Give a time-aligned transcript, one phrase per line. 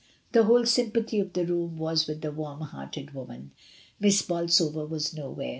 [0.31, 3.51] The whole sympathy of the room was with the warm hearted woman.
[3.99, 5.49] Miss Bolsover was nowhere.